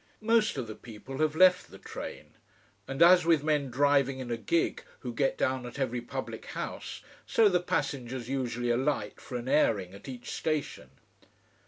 Most 0.21 0.57
of 0.57 0.65
the 0.65 0.73
people 0.73 1.19
have 1.19 1.35
left 1.35 1.69
the 1.69 1.77
train. 1.77 2.33
And 2.87 3.03
as 3.03 3.23
with 3.23 3.43
men 3.43 3.69
driving 3.69 4.17
in 4.17 4.31
a 4.31 4.35
gig, 4.35 4.83
who 5.01 5.13
get 5.13 5.37
down 5.37 5.63
at 5.67 5.77
every 5.77 6.01
public 6.01 6.47
house, 6.57 7.03
so 7.27 7.47
the 7.47 7.59
passengers 7.61 8.27
usually 8.27 8.71
alight 8.71 9.21
for 9.21 9.37
an 9.37 9.47
airing 9.47 9.93
at 9.93 10.09
each 10.09 10.31
station. 10.31 10.89